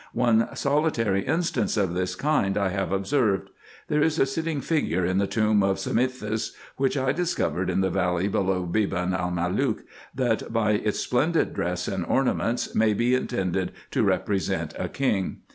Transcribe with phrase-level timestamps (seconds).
[0.15, 3.51] One solitary instance of this kind I have observed.
[3.87, 7.91] There is a sitting figure in the tomb of Samethis, which I discovered in the
[7.91, 9.83] valley below Beban el Malook,
[10.15, 15.41] that, by its splendid dress and ornaments, may be intended to represent a king.